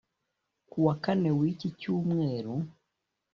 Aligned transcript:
kuwa 0.69 0.93
Kane 1.03 1.29
w’iki 1.39 1.69
cyumweru 1.79 2.53